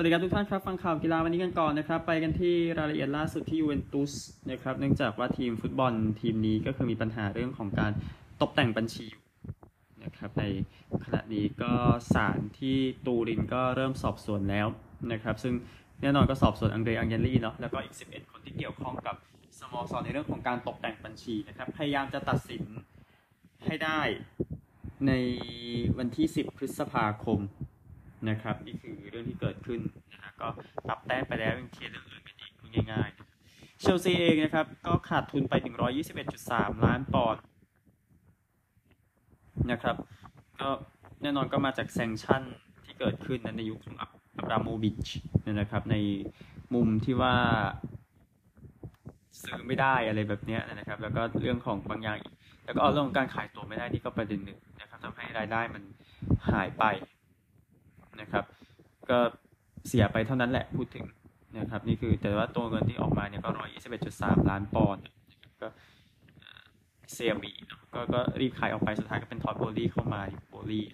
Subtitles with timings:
[0.00, 4.12] วัสดีครับทุกท่านครับฟังข่าวกีฬาวันนี้กันก่อนนะครับ ไปกันที่รายละเอียดล่าสุดที่ยูเวนตุส
[4.50, 7.92] นะครับเนื่องจากว่าทีมฟุตบอลทีมนี้ก็คือมีปัญหาเรื่องของการ
[8.42, 9.06] ตกแต่งบัญชี
[10.04, 10.44] นะครับใน
[11.04, 11.72] ขณะนี้ก็
[12.14, 12.76] ศาลที่
[13.06, 14.66] ตูรินก็เริ่มสอบสวนแล้ว
[15.12, 15.54] นะครับ ซึ่ง
[16.02, 19.16] แน่นอนก็สอบสวนอังเดรอังเยลี่เนาะแล้วก็อีก 11 คนที่เกี่ยวข้องกับ
[19.58, 22.62] สโมสรในเรื่องของการตกแต่งบัญชีนะครับ พยายามจะตัดสิน
[23.66, 24.00] ให้ได้
[25.06, 25.12] ใน
[25.98, 27.40] วันที่ 10 พฤษภาคม
[28.28, 29.80] นะครับนี่คือเรื่องที่เกิดขึ้น
[30.12, 30.48] นะฮะก็
[30.86, 35.54] ปรับแต้มไปแล้วยังเคลียร์เรื่องอื่นกันอีกง่ายๆเชลซีเองนะครับ ก็ขาดทุนไป
[36.18, 37.42] 121.3 ล้านปอนด์
[39.70, 39.96] นะครับ
[40.60, 40.68] ก็
[41.22, 42.42] แน่นอนก็มาจากแซงชั่น
[42.84, 44.06] ที่เกิดขึ้นในยุคของอั
[44.46, 45.08] บราโมวิช
[45.60, 45.96] นะครับ ใน
[46.74, 47.34] มุมที่ว่า
[49.42, 52.18] ซื้อไม่ได้อะไรแบบนี้นะครับ แล้วก็เรื่องของบางอย่าง
[52.64, 55.82] แล้วก็เรื่องของการขายตั๋วไม่ได้นี่ก็ประเด็นหนึ่งนะครับทำให้รายได้มัน
[56.50, 56.84] หายไป
[59.88, 61.04] เสียไปเท่านั้นแหละพูดถึง
[61.58, 65.04] นะครับนี่คือแต่ว่าตัวเงินที่ออกมาเนี่ยก็ร้อยยี่สิบเอ็ดจุดสามล้านปอนด์
[65.62, 65.68] ก็
[67.12, 70.86] เสี่ยหมีเนาะก็ก็รีบขายออกไปสุดท้ายก็เป็นท็อดด์โบลี่เข้ามาโบลี่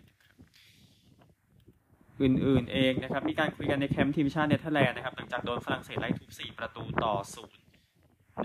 [2.22, 7.58] อื่นๆเองนะครับ มีการคุยกันในแคมป์ทีมชาติเนเธอร์แลนด์นะครับ หลังจากโดนฝรั่งเศสไล่ทุบ4ประตูต่อศูนย์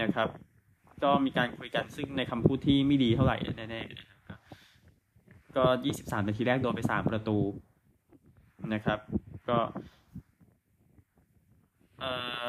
[0.02, 0.28] นะครับ
[1.04, 4.40] ก็มีการคุยกันซึ่งในคำพูดที่ไม่ดีเท่าไหร่แน่ๆนะครับ
[5.58, 7.38] ก็ 23 นาทีแรกโดนไป 3 ประตู
[8.74, 9.00] นะครับ
[9.50, 9.58] ก็
[12.00, 12.12] เอ่
[12.44, 12.48] อ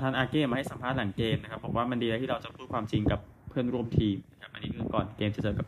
[0.00, 5.66] นาธานอาเก้มาให้สัมภาษณ์หลังเกมนะครับบอกว่ามันดีแล้วที่เราจะพูดความจริงกับเพื่อนร่วมทีมนะครับอันนี้คือก่อนเกมจะเจอกับ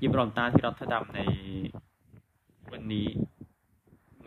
[0.00, 1.20] ยิบรอนตาที่รัตดัมใน
[2.72, 3.06] วันนี้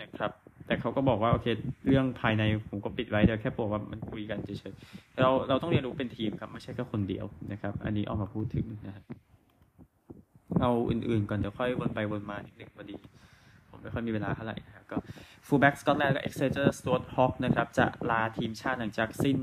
[0.01, 0.31] นะครับ
[0.67, 1.47] แต่เขาก็บอกว่าโอเค
[1.87, 9.05] เรื่องภายในผมก็ปิดไว้เดี๋ยวแค่บอกว่ามันคุยกันเฉยๆเราเราต้องเรียนรู้เป็นทีมครับไม่ใช่แค่คนเดียวนะครับ อันนี้ออกมาพูดถึงนะครับ
[10.61, 12.95] เอาอื่นๆก่อนเดี๋ยวค่อยวนไปวนมาอีกหนึ่งพอดี
[13.69, 14.97] ผมไม่ค่อยมีเวลาเท่าไหร่นะครับก็
[15.47, 19.37] ฟูลแบ็กสกอตแลนด์และเอ็กเซเตอร์สจ๊วตฮอกนะครับจะลาทีมชาติหลังจากสิ้น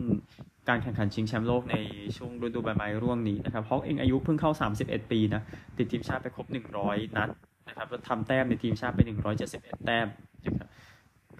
[0.68, 1.76] การแข่งขันชิงแชมป์โลกใน
[2.16, 4.50] ช่วงฤดูใบไม้ร่วงนี้นะครับฮอกเองอายุเพิ่งเข้า
[4.82, 5.42] 31 ปีนะ
[5.76, 6.46] ติดทีมชาติไปครบ
[6.80, 7.28] 100 นัด
[7.68, 9.00] นะครับแล้วทำแต้มในทีมชาติไป
[9.42, 10.06] 171 แต้ม
[10.46, 10.68] นะครับ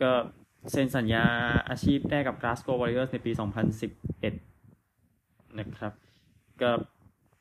[0.02, 0.10] ก็
[0.70, 1.24] เซ็นสัญญา
[1.68, 3.32] อาชีพได้กับ Glasgow Warriors ในปี
[4.84, 5.92] 2011 นะครับ
[6.62, 6.70] ก็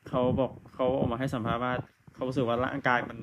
[0.07, 1.73] เขาบอกเขาออกมาให้สัมภาษณ์ว่า
[2.13, 3.19] เขารู้สึกว่าร่างกายมัน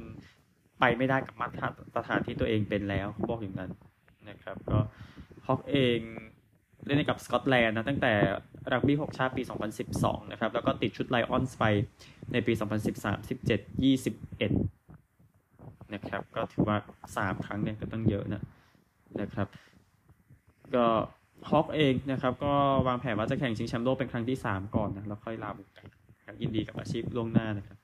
[0.81, 1.47] ไปไม่ได้กับมา
[1.95, 3.71] ตรฐานที่ตัวเองเป็นแล้วเขาบอกอย่างนั้น
[4.29, 4.79] นะครับ ก็
[5.47, 6.01] ฮอกเอง
[6.87, 8.13] เล่นกับสกอตแลนด์นะตั้งแต่
[8.73, 9.43] รักบี้6ชาติปี
[9.87, 11.65] 2012 นะครับ แล้วก็ติดชุดไลออนส์ไป
[12.33, 12.63] ในปี 2013
[13.49, 14.51] 17 21
[15.95, 16.77] นะครับ ก็ถือว่า
[17.17, 18.43] 3 ครั้งเนี่ยก็ต้องเยอะนะ
[19.21, 19.49] นะครับ
[20.75, 20.87] ก็
[21.51, 22.55] ฮอกเองนะครับ ก็
[22.87, 27.79] วางแผนว่าจะแข่งชิงแชมป์โลกเป็นครั้งที่ 3 ก่อนนะแล้วค่อยลาบุกกันยินดีกับอาชีพล่วงหน้านะครับ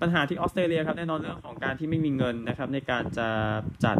[0.00, 3.28] ปัญหาที่ออสเตรเลียครับแน่นอนเรื่องของการที่ไม่มีเงินนะครับ ในการจะ
[3.84, 3.98] จัด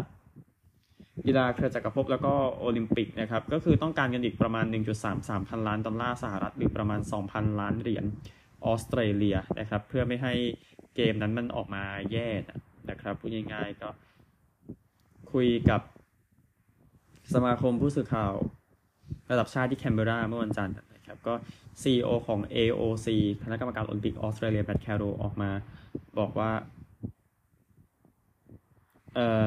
[1.25, 4.65] กีฬาเครือจักรภพแล้วก็โอลิมปิกนะครับก็คือต้องการเงินอีกประมาณ
[5.07, 6.99] 1.33 พันล้านดอลลาร์สหรัฐหรือประมาณ
[7.29, 8.05] 2,000 ล้านเหรียญ
[8.65, 10.33] ออสเตรเลียนะครับเพื่อไม่ให้
[10.95, 12.29] เกมนั้นมันออกมาแย่
[12.89, 13.89] นะครับพูดง่ายๆก็
[15.33, 15.81] คุยกับ
[17.33, 18.33] สมาคมผู้สื่อข่าว
[19.31, 21.33] ระดับชาติที่แคนเบราเมื่อวันจันทร์นะครับก็
[21.81, 23.07] CEO ของ AOC
[23.43, 25.51] คณะกรรมการโอลิมปิกออสเตรเลียแบทแคโรออกมา
[26.19, 26.51] บอกว่า
[29.15, 29.45] เอ่อ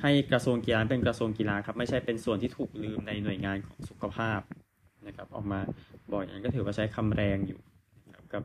[0.00, 4.40] ให้กระทรวงกีฬาเป็นกระทรวงกีฬาครับไม่ใช่เป็นส่วนที่ถูกลืมในหน่วยงานของสุขภาพ
[5.06, 5.60] นะครับออกมา
[6.10, 7.58] บอกอย่างนั้นก็ถือว่าใช้คำแรงอยู่
[8.14, 8.42] ครับกับ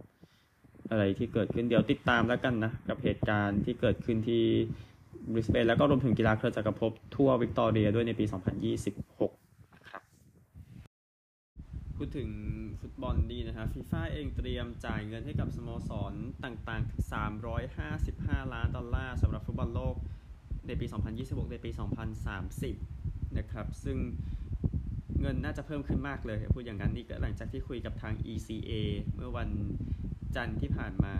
[0.91, 4.43] อะไรที่เกิดขึ้นเดี๋ยวติดตามแล้วกันนะ กับเหตุการณ์ที่เกิดขึ้นที่
[5.31, 8.25] บริสเบนแล้วก็รวมถึงกีฬาเครือจักรภพทั่ววิกตอเรียด้วยในปี
[9.07, 10.03] 2026ครับ
[11.95, 12.29] พูดถึง
[12.81, 17.11] ฟุตบอลดีนะครับฟีฟ่าเองเตรียมจ่ายเงินให้กับสโมสรต่างๆ
[17.67, 19.95] 355 ล้านดอลลาร์สำหรับฟุตบอลโลก
[20.67, 20.85] ในปี
[21.19, 21.69] 2026 ในปี
[22.53, 23.97] 2030 นะครับ ซึ่ง
[25.21, 28.71] เงินน่าจะเพิ่มขึ้นมากเลยพูดอย่างนั้นนี่ก็หลังจากที่คุยกับทาง ECA
[29.15, 29.49] เมื่อวัน
[30.35, 31.13] จันทร์ที่ผ่านมา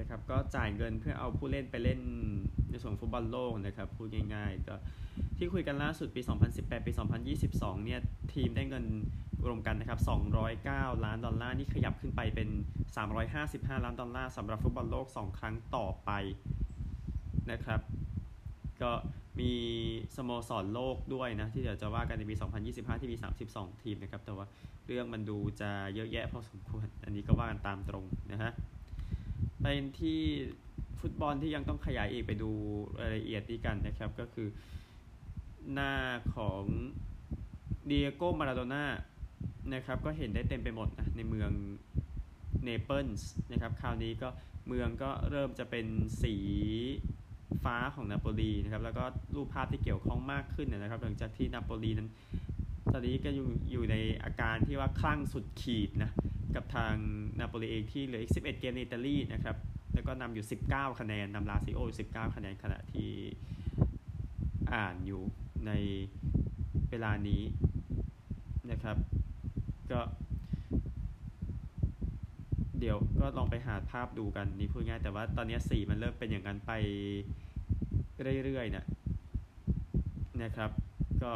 [0.00, 2.00] นะครับ ก็จ่ายเงินเพื่อเอาผู้เล่นไปเล่น
[2.70, 4.74] ในส่วนฟุตบอลโลกนะครับ พูดง่ายๆ ก็
[5.36, 6.22] ที่คุยกันล่าสุดปี
[6.54, 6.92] 2018 ปี
[7.38, 8.00] 2022 เนี่ย
[8.34, 8.84] ทีมได้เงิน
[9.46, 10.00] รวมกันนะครับ
[10.52, 12.48] 209 ล้านดอลลาร์ นี่ขยับขึ้นไปเป็น
[13.16, 16.10] 355 ล้านดอลลาร์สำหรับฟุตบอลโลก 2 ครั้งต่อไป
[17.50, 17.80] นะครับ
[18.82, 18.92] ก็
[19.40, 19.52] มี
[20.16, 22.34] สโมสรโลกด้วยนะ ที่เดี๋ยวจะว่ากันในปี
[22.68, 23.16] 2025 ที่มี
[23.48, 24.46] 32 ทีมนะครับ แต่ว่า
[24.86, 28.52] เรื่องมันดูจะเยอะแยะพอสมควร อันนี้ก็ว่ากันตามตรงนะฮะ
[29.60, 30.20] เป็นที่
[31.00, 32.50] ฟุตบอลที่ยังต้องขยายอีกไปดู
[33.00, 34.48] รายละเอียดดีกันนะครับ ก็คือ
[35.72, 35.92] หน้า
[36.34, 36.64] ของ
[37.86, 38.84] ดิเอโกมาราโดน่า
[39.74, 41.50] นะครับ ก็เห็นได้เต็มไปหมดนะในเมือง
[42.64, 44.28] เนเปิลส์นะครับ คราวนี้ก็
[44.68, 45.86] เมืองก็เริ่มจะเป็น
[46.22, 46.34] สี
[47.64, 49.04] ฟ้าของนาโปลีนะครับแล้วก็
[49.34, 52.08] รูปภาพที่เกี่ยวข้องมากขึ้นนะครับ หลังจากที่นาโปลีนั้น
[52.92, 56.10] ตอนนี้ก็อยู่อยู่ในอาการที่ว่าคลั่งสุดขีดนะ
[56.54, 56.94] กับทาง
[57.40, 59.56] นาโปลีเองที่เหลืออีก 11 เกมในอิตาลีนะครับ
[59.94, 63.10] แล้วก็นำอยู่ 19 คะแนนนำลาซิโออยู่19 คะแนนขณะที่
[64.72, 65.22] อ่านอยู่
[65.66, 65.72] ใน
[66.90, 67.42] เวลานี้
[68.70, 68.96] นะครับ
[69.90, 70.00] ก็
[72.82, 76.72] เดี๋ยวก็ลองไปหาภาพดูกันนี่พูดง่ายแต่ว่าตอนนี้สีมันเริ่มเป็นอย่างนั้นไป
[78.44, 78.84] เรื่อยๆนะ
[80.42, 80.70] นะครับ
[81.22, 81.32] ก็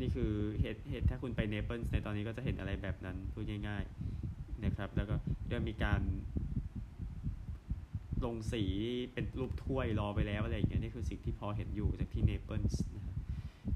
[0.00, 3.82] นี่คือเหตุเหตุถ้าคุณไปเนเปิลส์ในตอนนี้ก็จะเห็นอะไรแบบนั้นพูดง่าย
[4.24, 5.14] ๆนะครับ แล้วก็
[5.48, 6.00] เริ่มมีการ
[8.24, 8.64] ลงสี
[9.12, 12.80] เป็นรูปถ้วยรอไปแล้วอะไรอย่างเงี้ยนี่คือสิ่งที่พอเห็นอยู่จากที่เนเปิลส์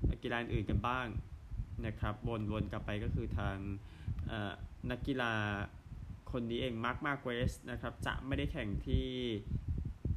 [0.08, 1.06] นะกีฬาอื่นกันบ้าง
[1.86, 2.14] นะครับ
[2.50, 3.56] วนๆกลับไปก็คือทาง
[4.90, 5.32] นักกีฬา
[6.34, 9.06] คนนี้เองมาร์คมาร์เกซนะครับจะไม่ได้แข่งที่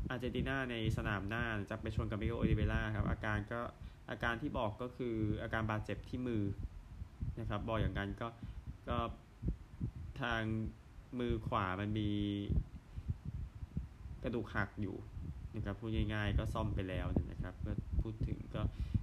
[0.09, 3.61] อาร์เจนตินาในสนามหน้าจะไปชนกับมิเกลโอลิเวร่าครับอาการก็
[4.09, 6.43] อาการที่บอกก็คืออาการบาดเจ็บที่มือ
[7.39, 8.27] นะครับบอกอย่างนั้นก็
[8.89, 8.97] ก็
[10.21, 10.41] ทาง
[11.19, 12.09] มือขวามันมี
[14.23, 14.95] กระดูกหักอยู่
[15.55, 17.71] นะครับพูดง่ายๆก็ซ่อมไปแล้วนะครับก็
[18.01, 18.61] พูดถึงก็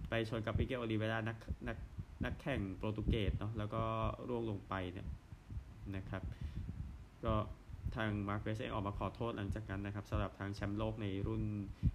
[0.09, 1.37] ไปชนกับมิเกลโอลิเวร่านัก
[1.69, 1.77] นัก
[2.25, 3.83] นักแข่งโปรตุเกสเนาะแล้วก็
[4.29, 5.09] ร่วงลงไปเนี่ย
[5.97, 6.23] นะครับ
[7.27, 7.35] ก็
[7.97, 11.43] ทางมาร์เกซเองออกมาขอโทษหลังจากนั้นนะครับสำหรับทางแชมป์โลกในรุ่น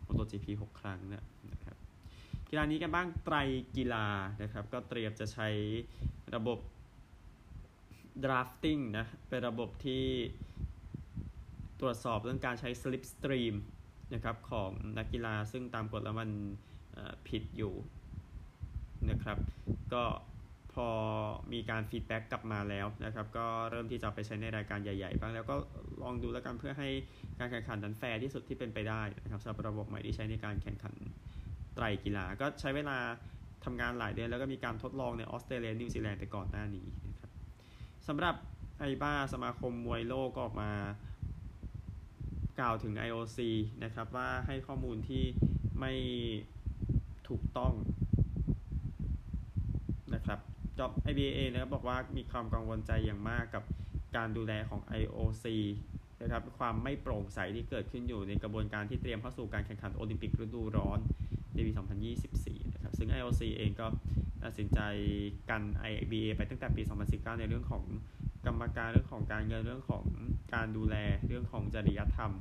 [0.05, 1.75] มอเตอร์จีพีหกครั้งเนี่ยนะครับ
[2.49, 3.35] กีฬานี้กันบ้างไตร
[3.77, 4.07] กีฬา
[4.41, 5.47] นะครับ ก็เตรียมจะใช้
[6.35, 6.59] ระบบ
[8.23, 10.03] drafting นะ เป็นระบบที่
[11.79, 13.56] ตรวจสอบเรื่องการใช้ slipstream
[14.13, 16.29] นะครับของนักกีฬาซึ่งตามกฎแล้วมัน
[17.27, 17.73] ผิดอยู่
[19.09, 19.37] นะครับ
[19.93, 20.03] ก็
[20.87, 20.89] อ
[21.53, 25.55] มีการ feedback กลับมาแล้วนะครับ ก็เริ่มที่จะไปใช้ในรายการใหญ่ๆ บ้างแล้วก็
[26.03, 26.89] ลองดูแล้วกันเพื่อให้
[27.39, 30.93] การแข่งขันนั้นแฟร์ที่สุดที่เป็นไปได้นะครับสำหรับระบบใหม่ที่ใช้ในการแข่งขัน
[31.75, 32.97] ไตรกีฬา ก็ใช้เวลา
[33.65, 37.31] ทำงานหลายเดือนแล้วก็มีการทดลองในออสเตรเลียนิวซีแลนด์ไปก่อนหน้านี้นะครับ
[38.07, 38.35] สำหรับ
[38.79, 40.71] ไอบ้าสมาคมมวยโลกก็ออกมา
[42.59, 43.39] กล่าวถึง IOC
[43.83, 45.23] นะครับว่าให้ข้อมูลที่
[45.79, 45.93] ไม่
[47.29, 47.73] ถูกต้อง
[50.79, 53.63] จอบ IBA นะครับบอกว่ามีความกังวลใจอย่างมากกับ
[54.15, 55.45] การดูแลของ IOC
[56.21, 60.99] นะครับความไม่โปร่งใสที่เกิดขึ้นอยู่ในกระบวนการที่เตรียมเข้าสู่การแข่งขันโอลิมปิกฤดูร้อน
[61.53, 61.71] ในปี
[62.21, 63.87] 2024 นะครับ ซึ่ง IOC เองก็
[64.43, 64.79] ตัดสินใจ
[65.49, 65.61] กัน
[65.91, 66.81] IBA ไปตั้งแต่ปี
[67.11, 67.83] 2019 ในเรื่องของ
[68.45, 70.03] กรรมการเรื่องของการเงินเรื่องของ
[70.53, 70.95] การดูแล
[71.27, 72.31] เรื่องของจริยธรรม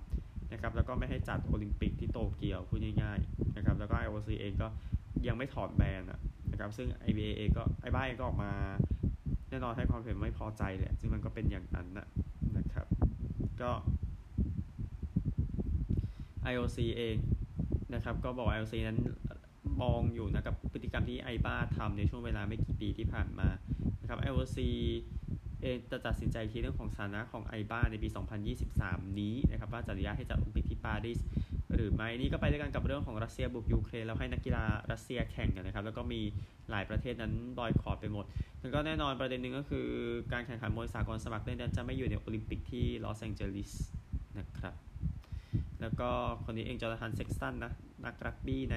[0.52, 4.68] นะครับแล้วก็ไม่ให้จัดโอลิมปิกที่โตเกียวพูดง่ายๆนะครับแล้วก็ IOC เองก็
[5.26, 6.02] ยังไม่ถอดแบน
[6.50, 8.52] นะครับซึ่ง IBA เองก็ไอ้บ้าเองก็ออกมา
[9.50, 12.06] แน่นอนให้ความเห็นไม่พอใจแหละซึ่งมันก็เป็นอย่างนั้นนะ
[12.56, 12.86] นะครับ
[13.62, 13.70] ก็
[16.52, 17.16] IOC เอง
[17.94, 18.98] นะครับ ก็บอก IOC นั้น
[19.82, 23.48] มองอยู่นะกับพฤติกรรมที่ไอบ้าทำในช่วงเวลาไม่กี่ปีที่ผ่านมา
[24.00, 24.58] นะครับ IOC
[25.62, 28.08] เองจะตัดสินใจทีเรื่องของสถานะของไอบ้าในปี
[28.64, 31.18] 2023 นี้นะครับ ว่าจะอนุญาตให้จัดโอลิมปิกที่ปารีส
[31.74, 36.20] หรือไม่นี่ก็ไปด้วยกันกับเรื่องของรัสเซียบุกยูเครนแล้วให้นักกีฬารัสเซียแข่งกันนะครับ แล้วก็มี
[36.70, 38.24] หลายประเทศนั้นบอยคอตไปหมด
[38.60, 39.86] แล้วก็แน่นอนประเด็นหนึ่งก็คือ
[40.32, 43.72] การแข่งขันมวยสากลสมัครเล่นนั้นจะไม่อยู่ในโอลิมปิกที่ลอสแองเจลิส
[44.38, 44.74] นะครับ
[45.80, 46.10] แล้วก็
[46.44, 47.72] คนนี้เองจอห์นนี่เซ็กซ์ตันนะ
[48.04, 48.76] นักรักบี้ใน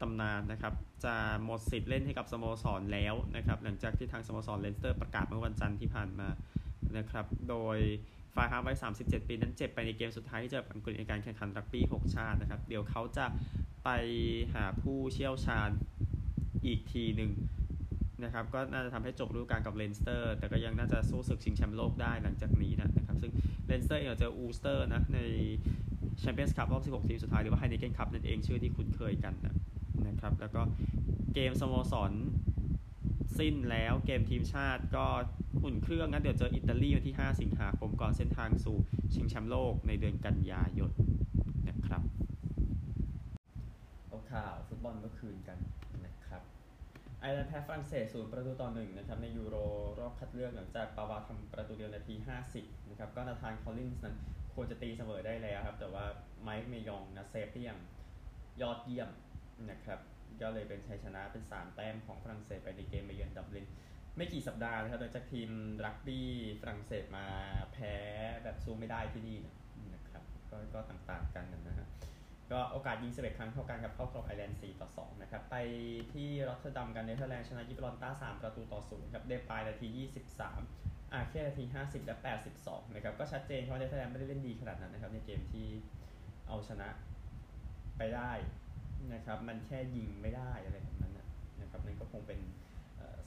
[0.00, 6.28] ตำนานนะครับ จะหมดสิทธิ์เล่นให้กับสโมสรแล้วนะครับ หลังจากที่ทางสโมสรเลนสเตอร์ประกาศเมื่อวันจันทร์ที่ผ่านมา
[6.96, 7.78] นะครับ โดย
[8.34, 13.26] ฟาฮาวัย 37 ปีนั้นเจ็บไปในเกมสุดท้ายที่เจออังกฤษในการแข่งขันรักบี้ 6 ชาตินะครับ เดี๋ยวเขาจะ
[13.84, 13.90] ไป
[14.54, 15.70] หาผู้เชี่ยวชาญ
[16.66, 17.30] อีกทีหนึ่ง
[18.24, 23.32] นะครับ ก็น่าจะทำให้จบฤดูกาลกับเลนสเตอร์ แต่ก็ยังน่าจะสู้ศึกชิงแชมป์โลกได้หลังจากนี้นะครับ ซึ่ง
[23.66, 25.20] เลนสเตอร์เองเจออูสเตอร์นะใน
[26.20, 29.34] แชมเปี้ยนส์คัพรอบ 16 ทีมสุดท้ายหรือว่าไฮเนเก้นคัพนั่นเองชื่อที่คุ้นเคยกัน
[30.06, 30.62] นะครับ แล้วก็
[31.34, 32.12] เกมสโมสร
[33.38, 35.06] สิ้นแล้วเกมทีมชาติก็
[35.62, 38.78] อุ่นเครื่องงั้นเดี๋ยวเจออิตาลีวันที่ 5 สิงหาคมก่อนเส้นทางสู่
[39.14, 40.90] ชิงแชมป์โลกในเดือนกันยายน
[41.68, 42.02] นะครับ
[44.08, 45.58] เอาข่าวฟุตบอลเมื่อคืนกัน
[46.04, 46.42] นะครับ
[47.20, 49.56] ไอร์แลนด์แพ้ฝรั่งเศสศูนย์ประตูต่อหนึ่งนะครับในยูโร
[50.00, 52.14] รอบคัดเลือกหลังจากปาวาร์ทำประตูเดียวนาที
[52.52, 54.16] 50 นะครับก็นาธานคอลลินส์นั้น
[54.54, 56.04] ควรจะตีเสมอได้แล้วครับ แต่ว่า
[56.42, 57.80] ไมค์เมนยองนะเซฟที่อย่าง
[58.62, 59.10] ยอดเยี่ยม
[59.70, 59.98] นะครับ
[60.42, 63.66] ก็เลยเป็นชัยชนะเป็น 3 แต้มของฝรั่งเศสไปในเกมไปเยือนดับลิน
[64.16, 65.50] ไม่กี่สัปดาห์นะครับหลังจากทีม
[65.84, 66.28] รักบี้
[66.60, 67.26] ฝรั่งเศสมา
[67.72, 67.94] แพ้
[68.44, 69.38] แบบสู้ไม่ได้ที่นี่
[69.94, 71.86] นะครับก็ก็ต่างๆกันนะฮะ
[72.52, 75.56] ก็โอกาสยิง11ครั้งเท่ากันกับเข้ากรอบไอร์แลนด์4ต่อ2นะครับไป
[76.12, 79.88] ที่รอตเทอร์ดัมกันเนเธอร์แลนด์ชนะยิบรอลตาร์3ประตูต่อ0ครับเดปายนาที
[80.54, 82.16] 23 อาเก้นาที 50 และ
[82.56, 85.68] 82นะครับก็ชัดเจนเพราะเนเธอร์แลนด์ไม่ได้เล่นดีขนาดนั้นนะครับในเกมที่
[86.48, 86.88] เอาชนะ
[87.98, 88.30] ไปได้
[89.12, 91.14] นะครับ มันแค่ยิงไม่ได้อะไรแบบนั้น
[91.60, 92.40] นะครับนั่นก็คงเป็น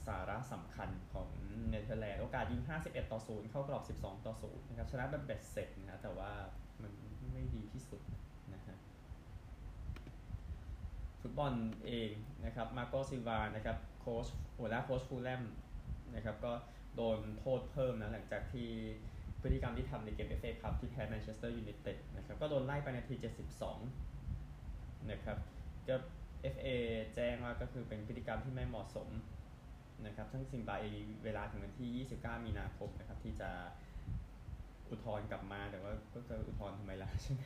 [0.06, 1.28] สาระสำคัญของ
[1.70, 6.30] เนเธอร์แลนด์โอกาสยิง 51 ต่อ 0 เข้ากรอบ 12 ต่อ 0 นะครับ ชนะแบบเบ็ดเสร็จนะแต่ว่า
[6.82, 6.92] มัน
[7.32, 8.00] ไม่ดีที่สุด
[8.54, 8.76] นะฮะ
[11.20, 11.52] ฟุตบอล
[11.86, 12.10] เอง
[12.44, 14.26] นะครับมาร์โกซิลวานะครับโค้ช
[14.58, 15.42] หัวหน้าโค้ชฟูลแลม
[16.14, 16.52] นะครับก็
[16.96, 18.68] โดนโทษเพิ่มนะหลังจากที่
[19.40, 23.14] พฤติกรรมที่ทำในเกมเอฟเอคัพที่แพ้แมนเชสเตอร์ยูไนเต็ดนะครับก็โดนไล่ไปนาที
[24.32, 25.38] 72 นะครับ
[25.88, 25.96] ก็
[26.54, 26.68] FA
[27.14, 29.08] แจ้งว่าก็คือเป็นพฤติกรรมที่ไม่เหมาะสม
[30.06, 30.82] นะครับทั้งสองฝ่าย
[31.24, 33.50] เวลาถึงวันที่ 29 มีนาคมนะครับที่จะ
[34.90, 37.42] อุทธรณ์กลับมาแต่ว่าก็จะอุทธรณ์ทำไมล่ะใช่ไหม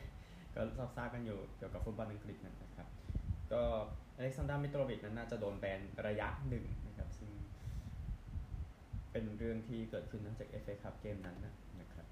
[0.55, 0.61] ก็
[0.97, 2.87] ทราบกันอยู่เกี่ยวกับฟุตบอลอังกฤษนะครับ
[3.53, 3.61] ก็
[4.15, 7.31] อเล็กซานดาร์ มิโตรวิชนั้นน่าจะโดนแบนระยะหนึ่งนะครับซึ่ง
[9.11, 11.37] เป็นเรื่องที่เกิดขึ้นนับจากเอฟเอคัพเกมนั้น
[11.81, 12.07] นะครับ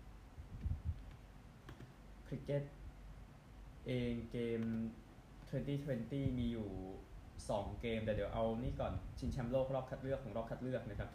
[2.28, 2.64] คริกเก็ต
[3.88, 4.62] เองเกม
[5.52, 6.70] 2020 มีอยู่
[7.26, 11.10] 2 เกม แต่เดี๋ยวเอานี่ก่อนชิงแชมป์โลกรอบคัดเลือกของรอบคัดเลือกนะครับ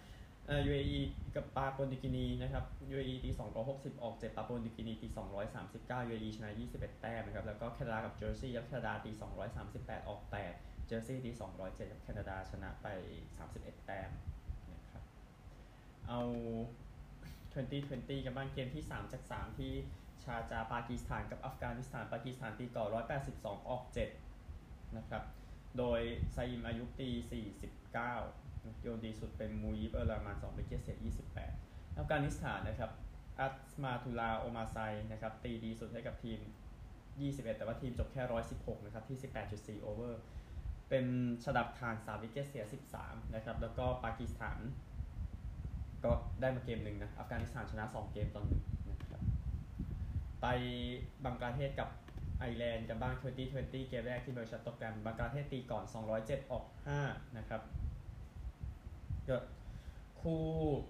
[0.46, 1.00] เอ่อ UAE
[1.36, 2.64] กับปาปัวนิวกินีนะครับ
[2.94, 3.30] UAE ตี
[3.66, 5.08] 260 ออก 7 ปาปัวนิวกินีตี
[5.58, 9.10] 239 UAE ชนะ 21 แต้มนะครับ แล้วก็แคนาดากับเจอร์ซีย์ครับแคนาดาตี
[9.60, 10.20] 238 ออก
[10.54, 12.86] 8 เจอร์ซีย์ตี207ครับแคนาดาชนะไป
[13.36, 14.10] 31 แต้ม
[14.72, 15.02] นะครับ
[16.08, 16.20] เอา
[17.44, 19.72] 2020 กันบ้างเกมที่ 3 จาก 3 ที่
[20.24, 22.84] ชาร์จาห์ปากีสถานกับอัฟกานิสถาน ปากีสถานตีก่อน
[23.28, 24.25] 182 ออก 7
[24.96, 25.22] นะครับ
[25.78, 26.00] โดย
[26.32, 27.08] ไซอิมอายุบตี
[27.72, 30.96] 49 โยนดีสุดเป็นมูจีบ อูร์ ราห์มาน 2 wicket เสีย
[31.46, 32.90] 28 อัฟกานิสถานนะครับ
[33.40, 34.76] อัซมาตุลลาห์ โอมาร์ไซ
[35.12, 36.38] นะครับ ตีดีสุดให้กับทีม
[36.98, 38.22] 21 แต่ว่าทีมจบแค่
[38.54, 39.18] 116 นะครับ ที่
[39.78, 40.20] 18.4 over
[40.88, 41.06] เป็น
[41.44, 42.64] ชาดับ ข่าน3 wicket เสีย
[42.98, 44.58] 13 นะครับ แล้วก็ปากีสถาน
[46.04, 49.22] ก็ได้มาเกมหนึ่งนะ อัฟกานิสถานชนะ 2 เกมต่อหนึ่งนะครับ
[50.40, 50.46] ไป
[51.24, 51.88] บังกลาเทศกับ
[52.38, 55.84] ไอร์แลนด์กันบ้าง 2020 เกมแรกที่เบอร์ชัตตแกรมบังกลาเทศตีก่อน
[56.16, 56.64] 207 ออก
[57.00, 57.62] 5 นะครับ
[59.28, 59.36] ก็
[60.20, 60.42] คู่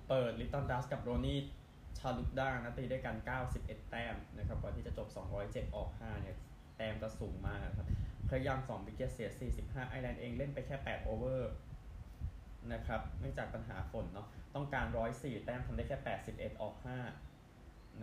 [0.08, 3.16] เปิดลิตตันดาสกับรอนี ทาลุกดาร์นะตีด้วยกัน
[3.52, 5.08] 91 แต้มนะครับก่อนที่จะจบ
[5.42, 6.36] 207 ออก 5 เนี่ย
[6.76, 7.86] แต้มจะสูงมากครับ
[8.28, 11.50] เคร็ก ยัง 2 wicket เสีย 45 ไอร์แลนด์เองเล่นไปแค่ 8 over
[12.72, 14.86] นะครับเนื่องจากปัญหาฝนเนาะต้องการ
[15.16, 15.96] 104 แต้มทำได้แค่
[16.30, 17.35] 81 ออก 5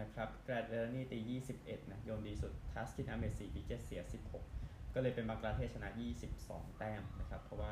[0.02, 1.20] นะครับแกเรธ เดลานีตี
[1.56, 4.02] 21 นะ โยนดีสุดทัสกิน อาเหม็ด 4 wicket เสีย
[4.48, 5.90] 16 ก็เลยเป็นบังกลาเทศชนะ
[6.34, 7.72] 22 แต้มนะครับ เพราะว่า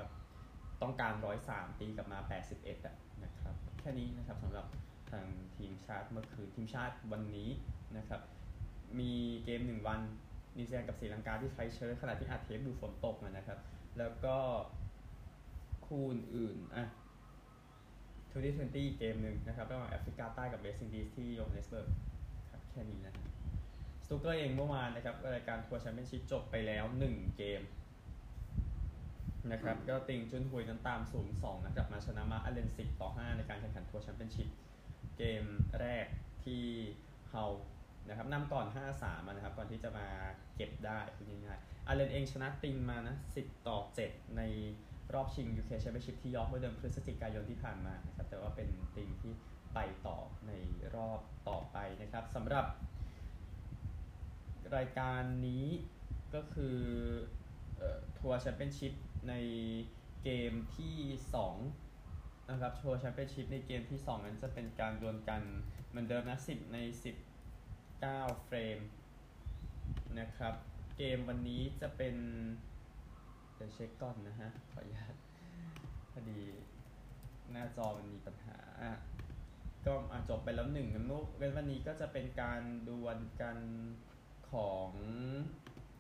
[0.82, 1.14] ต้องการ
[1.48, 2.20] 103 ตีกลับมา
[2.54, 4.66] 81อะนะครับ แค่นี้นะครับสำหรับ
[5.12, 5.26] ทาง
[5.58, 7.50] ทีมชาติเมื่อคืนทีมชาติวันนี้
[7.98, 8.22] นะครับ
[9.00, 9.12] มี
[9.46, 10.02] เกม 1 วัน
[10.58, 13.60] นิวซีแลนด์กับศรีลังกาที่ไครสต์เชิร์ชขณะที่อัดเทปดูฝนตกนะครับ
[13.98, 14.38] แล้วก็
[15.86, 16.86] คู่อื่นอะ
[18.32, 21.88] 2020 เกมหนึ่งนะครับ ระหว่างแอฟริกาใต้กับเวสต์อินดีสที่โจฮันเนสเบิร์ก
[22.72, 23.14] แค่นี้นะ
[24.06, 27.62] สนุกเกอร์เองเมื่อวานนะครับรายการทัวร์แชมเปี้ยนชิพจบไปแล้ว 1 เกม
[29.52, 31.02] นะครับก็ติงจุนฮุยนั้นตาม
[31.34, 34.50] 0-2 นะครับมาชนะมาร์ค อัลเลน10ต่อ 5 ในการแข่งขันทัวร์แชมเปี้ยนชิพ
[35.18, 35.44] เกม
[35.80, 36.06] แรก
[36.44, 37.46] ที่ฮัลล์
[38.08, 38.66] นะครับนำก่อน
[39.00, 40.08] 5-3นะครับก่อนที่จะมา
[40.56, 44.42] เก็บได้คือง่ายๆอัลเลนเองชนะติงมานะ 10 ต่อ 7 ใน
[45.14, 49.34] รอบชิง UK Championship ที่ยอร์กเมื่อเดือนพฤศจิกายนที่ผ่านมานะครับแต่ว่าเป็นติงที่
[49.74, 50.52] ไปต่อใน
[50.96, 52.66] รอบต่อไปนะครับสำหรับ
[54.76, 55.68] รายการนี้
[56.34, 56.78] ก็คือ
[58.20, 58.94] ทัวร์แชมเปี้ยนชิพ
[59.30, 59.34] ใน
[60.24, 60.98] เกมที่
[61.72, 65.42] 2 นะครับทัวร์แชมเปี้ยนชิพในเกมที่ 2 นั้นจะเป็นการดวลกัน
[65.88, 66.78] เหมือนเดิมนะ 10 ใน
[67.60, 68.80] 19 เฟรม
[70.20, 70.54] นะครับ
[70.98, 72.16] เกมวันนี้จะเป็น
[73.56, 75.16] เดี๋ยวเช็คก่อนนะฮะ ขออนุญาต
[76.12, 76.42] พอดี
[77.52, 78.58] หน้าจอมันมีปัญหา
[79.86, 79.94] ก็
[80.30, 83.58] จบไปแล้วหนึ่งกันนุกเว้นวันนี้ก็จะเป็นการดวลกัน
[84.52, 84.90] ของ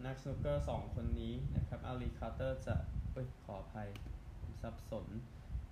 [0.06, 2.76] นักสนุกเกอร์สองคนนี้นะครับอาลีคาร์เตอร์จะ
[3.14, 3.90] เอ้ยขออภัย
[4.62, 5.06] สับสน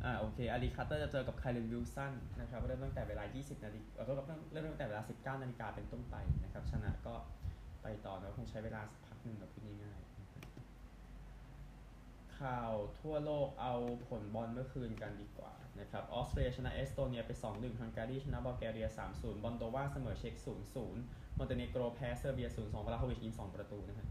[0.03, 4.13] อ่าโอเคอาลีคาร์เตอร์จะเจอกับไคเรนวิลสันนะครับเริ่มตั้งแต่เวลา 20 นาฬิกาก็
[4.51, 5.01] เริ่มตั้งแต่เวลา
[5.35, 7.15] 19 นาฬิกาเป็นต้นไปนะครับชนะก็
[7.83, 9.51] ไปต่อแล้วคงใช้เวลาสักพักหนึ่งแบบ
[9.83, 9.99] ง่าย
[12.41, 13.73] ข่าวทั่วโลกเอา
[14.07, 20.35] ผลบอลเมื่อคืนกันดีกว่านะครับออสเตรียชนะเอสโตเนียไป 2-1 ฮังการีชนะบัลแกเรีย 3-0 มอลโดวาเสมอเช็ก
[20.85, 24.07] 0-0 มอนเตเนโกรแพ้เซอร์เบีย 0-2วลาโฮวิชยิง2 ประตูนะครับ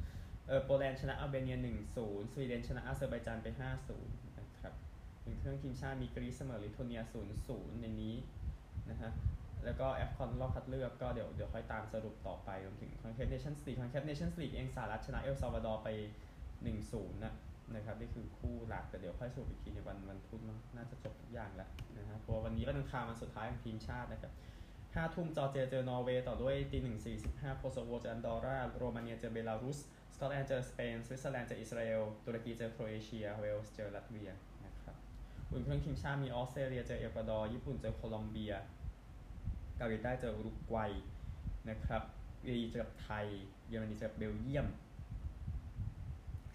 [0.49, 1.57] เออโปแลนด์ชนะอัลเบเนีย
[1.95, 3.47] 1-0 สวีเดนชนะอาเซอร์ไบจานไป
[3.93, 4.75] 5-0 นะครับ
[5.23, 7.01] อุ่นเครื่องทีมชาติมีกรีซเสมอลิทัวเนีย
[7.43, 8.15] 0-0 ในนี้
[8.91, 9.11] นะฮะ
[9.65, 15.89] แล้วก็แอฟคอนรอบคัดเลือกก็เดี๋ยวเดี๋ยวค่อยตามสรุปต่อไปรวมถึงคอนคาแคฟ เนชันส์ลีกคอนคาแคฟ เนชันส์ลีกเองสหรัฐชนะเอลซัลวาดอร์ไป
[16.57, 17.35] 1-0นะ
[17.75, 20.41] นะครับนี่คือคู่หลักแต่เดี๋ยวค่อยสรุปอีกทีในวันวันพุธ
[20.77, 24.33] น่าจะจบทุกอย่างแล้วนะฮะเพราะวันนี้วันอังคารวันสุดท้ายของทีมชาตินะครับ
[24.95, 29.79] ห้าทุ่มจอร์เจียเจอนอร์เวย์ต่อด้วยตีหนึ่งสี่สิบห้าโคโซโวเจออันดอร่าโรมาเนียเจอเบลารุส
[30.15, 34.31] สกอตแลนด์เจอสเปนสวิตเซอร์แลนด์เจออิสราเอลตุรกีเจอโครเอเชียเวลส์เจอลัตเวีย
[34.67, 34.97] นะครับ
[35.51, 38.55] อุ่นเครื่องทีมชาติมีออสเตรเลียเจอเอกวาดอร์ญี่ปุ่นเจอโคลอมเบีย
[39.77, 40.93] เกาหลีใต้เจออุรุกวัย
[41.69, 42.03] นะครับ
[42.45, 43.27] ยูเออีเจอไทย
[43.69, 44.67] เยอรมนีเจอเบลเยียม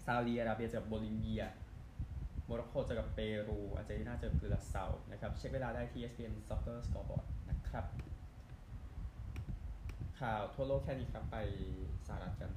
[0.06, 1.44] ซาอุดิอาระเบียเจอกับโบลิเวีย
[2.44, 3.18] โมร็อกโกเจอกับเป
[3.48, 7.84] รูอาร์เจนตินาเจอกุราเซานะครับเช็คเวลาได้ที่ ESPN Soccer Scoreboard นะครับ
[10.20, 11.36] ข่าวทั่วโลกแค่นี้ครับไป
[12.06, 12.50] สหรัฐกัน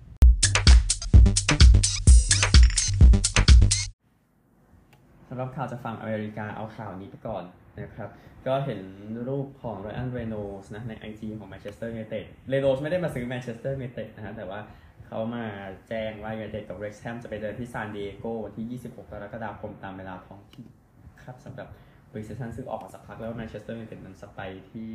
[5.29, 7.43] สำหรับข่าวจากฝั่งอเมริกาเอาข่าวนี้ไปก่อน
[7.79, 8.09] นะครับ
[8.47, 8.81] ก็เห็น
[9.27, 14.59] รูปของ Ryan Reynolds นะใน IG ของ Manchester United Reynolds ไม่ได้มาซื้อ Manchester United นะฮะแต่ว่า
[15.07, 15.45] เขามา
[15.87, 20.67] แจ้งว่า United กับ West Ham จะไปเดินที่ซานดิเอโกวันที่ 26 กรกฎาคมตามเวลาท้องถิ่น
[21.23, 21.67] ครับสำหรับ
[22.09, 24.91] Pre-season ซึ่งออกมาสักพักแล้ว Manchester United นั้นจะไปที่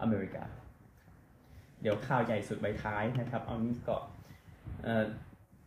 [0.00, 0.44] อเมริกา
[1.82, 4.04] เดี๋ยวข่าวใหญ่สุดใบท้ายนะครับ เอานี้ก่อน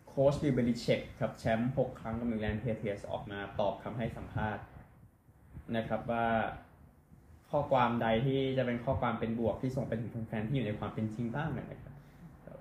[0.07, 4.63] โค้ชบิลเบลิเชกครับแชมป์ 6 ครั้งกับนิวอิงแลนด์แพทริออตส์ออกมาตอบคำให้สัมภาษณ์
[5.75, 6.27] นะครับว่า
[7.49, 11.88] ข้อความใดที่จะเป็นข้อความเป็นบวกที่ส่งไปถึงแฟนๆที่อยู่ในความเป็นจริงบ้างนะครับ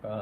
[0.04, 0.14] ก็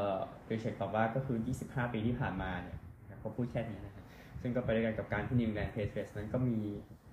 [0.49, 2.79] เบลิเชกตอบว่าก็คือ 25 ปีที่ผ่านมาเนี่ย
[3.21, 4.05] เขาพูดแค่นี้นะครับ
[4.41, 6.59] ซึ่งก็ไปด้วยกันกับการที่นิวอิงแลนด์แพทริออตส์นั้นก็มี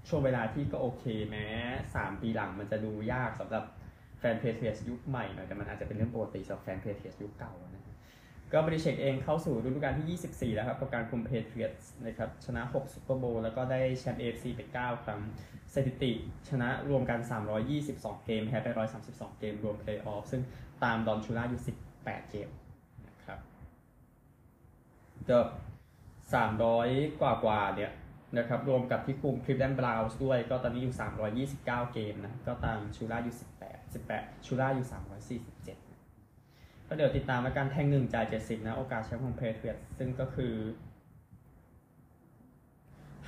[0.10, 1.46] ช่วงเวลาที่ก็โอเคแม้
[1.88, 3.63] 3 ปีหลังมันจะดูยากสำหรับ
[4.20, 7.84] แฟนแพทริออตส์ยุคใหม่หน่อยแต่มันอาจจะเป็นเรื่องปกติสำหรับแฟนแพทริออตส์ยุคเก่านะ
[8.53, 15.22] ก็เบลิเชกเองเข้าสู่ฤดูกาลที่ 24 แล้วครับ กับการคุมแพทริออตส์นะครับ ชนะ 6 ซูเปอร์โบวล์แล้วก็ได้แชมป์ AFC ไป 9 ครั้ง
[15.74, 16.12] สถิติ
[16.50, 17.20] ชนะรวมกัน
[17.74, 18.67] 322 เกม แพ้ไป
[19.03, 20.41] 132 เกม รวมเพลย์ออฟ ซึ่ง
[20.84, 21.62] ตามดอนชูล่าอยู่
[22.06, 22.50] 8 เกม
[23.08, 23.40] นะครับ
[25.30, 25.40] ก็
[26.44, 27.92] 300 กว่ากว่าๆเนี่ย
[28.38, 30.96] นะครับรวมกับที่คุมคลีฟแลนด์บราวน์สด้วย ก็ตอนนี้อยู่
[31.50, 33.36] 329 เกมนะ ก็ตามชูล่าอยู่
[33.70, 34.88] 18 18ชูล่าอยู่
[35.52, 40.54] 347 ก็เดี๋ยวติดตามแล้วกันแทงหนึ่งจ่ายเจ็ดสิบนะ โอกาสแชมป์ของแพทริออตส์ซึ่งก็คือ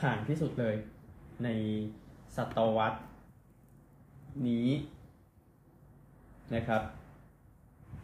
[0.04, 0.76] ห่างที่สุดเลย
[1.44, 1.50] ใน
[2.36, 3.00] ศตวรรษ
[4.48, 4.70] นี้
[6.56, 6.82] นะครับ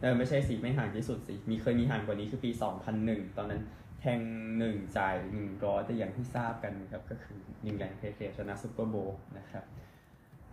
[0.02, 2.50] เออไม่ใช่สิไม่ห่างที่สุดสิมีเคยมีห่างกว่านี้คือปี
[2.94, 3.62] 2001 ตอนนั้น
[4.00, 4.20] แทง
[4.58, 9.64] หนึ่งจ่ายหนึ่งร้อยแต่อย่างที่ทราบกันครับก็คือนิวอิงแลนด์แพทริออตส์ชนะซูเปอร์โบวล์นะครับ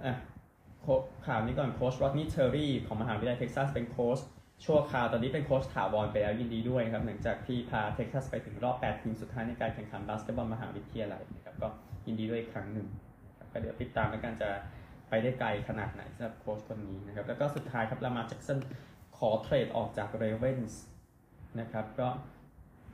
[0.04, 0.14] อะ
[1.28, 4.20] ข่าวนี้ก่อนโค้ชรอดนี่เทอร์รี่ของมหาวิทยาลัยเท็กซัสเป็นโค้ช
[4.66, 11.68] ชั่วคราวตอนนี้เป็นโค้ชถาวรไปแล้วยินดีด้วยครับ หลังจากที่พาเท็กซัสไปถึงรอบ 8 ทีมสุดท้ายในการแข่งขันบาสเกตบอลมหาวิทยาลัยนะครับก็
[12.08, 12.88] ยินดีด้วยอีกครั้งหนึ่ง
[13.38, 14.50] ครับก็เดี๋ยวติดตามแล้วกันจะ
[15.10, 18.60] ไปได้ไกลขนาดไหนสำหรับโค้ชคนนี้นะครับแล้วก็สุดท้ายครับลามาร์แจ็กสัน
[19.20, 20.82] ขอ trade ออกจากเรเวนส์
[21.60, 22.08] นะครับ ก็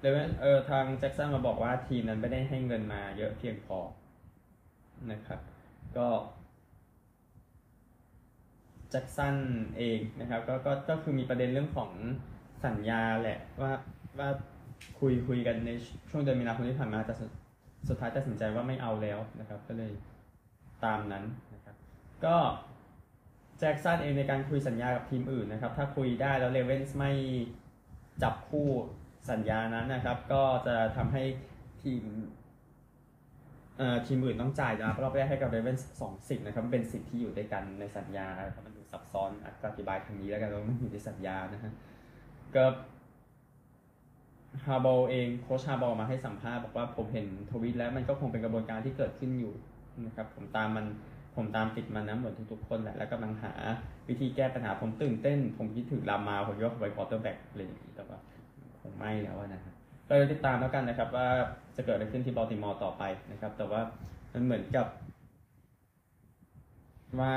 [0.01, 3.77] เรเวนส์เออทางแจ็กสันมาบอกว่าทีมนั้นไม่ได้ให้เงินมาเยอะเพียงพอ
[5.11, 5.39] นะครับ
[5.97, 6.07] ก็
[8.91, 9.35] แจ็กสัน
[9.77, 11.91] เองนะครับก็ก็ก็คือมีประเด็นเรื่องของ
[12.65, 13.71] สัญญาแหละว่า
[14.19, 14.29] ว่า
[14.99, 15.71] คุยคุยกันใน
[16.09, 17.31] ช่วงเดือนมีนาคมที่ผ่านมาแต่สุด
[17.89, 19.91] สุดท้ายตัดสินใจว่าไม่เอาแล้วนะครับ ก็เลย
[20.85, 21.75] ตามนั้นนะครับ
[22.25, 22.35] ก็
[23.59, 27.11] แจ็กสันเองในการคุยสัญญากับทีมอื่นนะครับ ถ้าคุยได้แล้วเลเวนส์ไม่
[28.23, 28.67] จับคู่
[29.31, 31.23] สัญญานั้นนะครับ ก็จะทำให้
[31.83, 32.03] ทีม
[33.77, 39.31] เอ่อทีมอื่นต้องจ่ายนะรอบแรกให้กับเรเวนส์สองสิทธิ์นะครับเป็นสิทธิ์ที่อยู่ด้วยกันในสัญญาครับมันดูซับซ้อน
[39.65, 41.71] อธิบายทางนี้แล้วกันว่ามันอยู่ในสัญญานะฮะ
[42.55, 42.65] ก็
[44.65, 49.53] ฮาร์บอห์เองโค้ชฮาร์บอห์มาให้สัมภาษณ์บอกว่าผมเห็นทวิตแล้วมันก็คงเป็นกระบวนการที่เกิดขึ้นอยู่
[50.05, 50.85] นะครับผมตามมัน
[51.35, 53.53] ผมตามติดมันนะเหมือนทุกๆคนแหละแล้วกำลังหา
[54.09, 58.17] วิธีแก้ปัญหาผมตื่นเต้น ผมคิดถึงลามาร์ผมยกไป quarterback อะไรอย่างนี้แต่ว่า
[58.79, 59.73] คงไม่แล้วอะนะฮะ
[60.07, 61.27] ก็เดี๋ยวติดตามแล้วกันนะครับ ว่า
[61.75, 63.81] จะเกิดอะไรขึ้นที่บอลติมอร์ต่อไปนะครับ แต่ว่า
[64.33, 64.87] มันเหมือนกับ
[67.19, 67.35] ว่า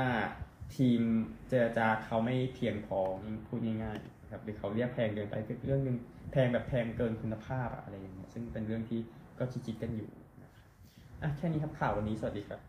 [0.75, 1.01] ทีม
[1.49, 2.99] เจรจาเขาไม่เพียงพอ
[3.47, 5.97] พูดง่ายๆครับหรือเขาเรียกแพงเกินไปเป็นเรื่องหนึง
[6.31, 8.99] แพงแบบแพงเกินคุณภาพอะไรอย่างเงี้ยซึ่งเป็นเรื่องที่
[9.39, 10.09] ก็คิดๆกันอยู่
[11.21, 12.68] อะแค่นี้ครับข่าววันนี้สวัสดีครับ